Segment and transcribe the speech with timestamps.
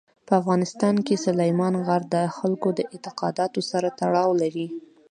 [0.27, 4.67] په افغانستان کې سلیمان غر د خلکو د اعتقاداتو سره تړاو لري.